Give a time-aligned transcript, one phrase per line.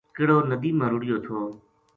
[0.15, 1.37] کہڑو ندی ما رُڑھیو تھو